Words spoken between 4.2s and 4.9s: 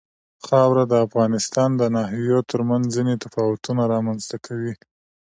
ته کوي.